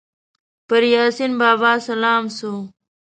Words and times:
پر 0.67 0.81
یاسین 0.93 1.31
بابا 1.41 1.71
سلام 1.87 2.23
سو 2.37 2.51